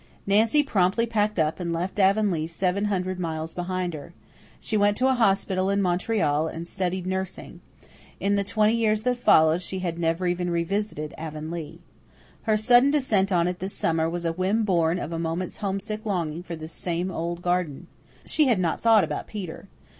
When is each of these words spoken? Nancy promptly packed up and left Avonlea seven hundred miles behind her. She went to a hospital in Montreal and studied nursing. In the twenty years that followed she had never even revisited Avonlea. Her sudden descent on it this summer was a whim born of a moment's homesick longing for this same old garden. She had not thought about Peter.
Nancy 0.25 0.63
promptly 0.63 1.05
packed 1.05 1.37
up 1.37 1.59
and 1.59 1.71
left 1.71 1.99
Avonlea 1.99 2.47
seven 2.47 2.85
hundred 2.85 3.19
miles 3.19 3.53
behind 3.53 3.93
her. 3.93 4.13
She 4.59 4.75
went 4.75 4.97
to 4.97 5.09
a 5.09 5.13
hospital 5.13 5.69
in 5.69 5.79
Montreal 5.79 6.47
and 6.47 6.67
studied 6.67 7.05
nursing. 7.05 7.61
In 8.19 8.33
the 8.33 8.43
twenty 8.43 8.73
years 8.73 9.03
that 9.03 9.19
followed 9.19 9.61
she 9.61 9.77
had 9.77 9.99
never 9.99 10.25
even 10.25 10.49
revisited 10.49 11.13
Avonlea. 11.19 11.81
Her 12.49 12.57
sudden 12.57 12.89
descent 12.89 13.31
on 13.31 13.47
it 13.47 13.59
this 13.59 13.75
summer 13.75 14.09
was 14.09 14.25
a 14.25 14.33
whim 14.33 14.63
born 14.63 14.97
of 14.97 15.11
a 15.11 15.19
moment's 15.19 15.57
homesick 15.57 16.03
longing 16.03 16.41
for 16.41 16.55
this 16.55 16.71
same 16.73 17.11
old 17.11 17.43
garden. 17.43 17.85
She 18.25 18.47
had 18.47 18.59
not 18.59 18.81
thought 18.81 19.03
about 19.03 19.27
Peter. 19.27 19.67